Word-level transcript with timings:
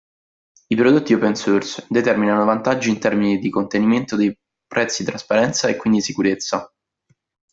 I 0.69 0.75
prodotti 0.75 1.13
open 1.13 1.35
source 1.35 1.85
determinano 1.87 2.43
vantaggi 2.43 2.89
in 2.89 2.97
termini 2.97 3.37
di 3.37 3.51
contenimento 3.51 4.15
dei 4.15 4.35
prezzi 4.65 5.03
trasparenza, 5.03 5.67
e 5.67 5.75
quindi 5.75 6.01
sicurezza. 6.01 6.73